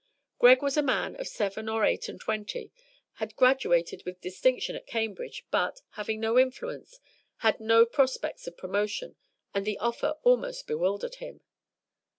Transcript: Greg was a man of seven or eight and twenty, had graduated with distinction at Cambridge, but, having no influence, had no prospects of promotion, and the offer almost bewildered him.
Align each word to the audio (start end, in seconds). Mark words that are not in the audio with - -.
Greg 0.39 0.63
was 0.63 0.77
a 0.77 0.81
man 0.81 1.15
of 1.17 1.27
seven 1.27 1.69
or 1.69 1.85
eight 1.85 2.09
and 2.09 2.19
twenty, 2.19 2.71
had 3.17 3.35
graduated 3.35 4.03
with 4.03 4.19
distinction 4.19 4.75
at 4.75 4.87
Cambridge, 4.87 5.45
but, 5.51 5.81
having 5.91 6.19
no 6.19 6.39
influence, 6.39 6.99
had 7.45 7.59
no 7.59 7.85
prospects 7.85 8.47
of 8.47 8.57
promotion, 8.57 9.15
and 9.53 9.63
the 9.63 9.77
offer 9.77 10.15
almost 10.23 10.65
bewildered 10.65 11.17
him. 11.17 11.41